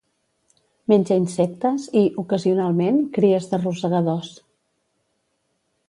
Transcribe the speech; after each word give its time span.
Menja 0.91 1.17
insectes 1.23 1.85
i, 2.03 2.03
ocasionalment, 2.25 2.99
cries 3.19 3.49
de 3.53 3.63
rosegadors. 3.63 4.35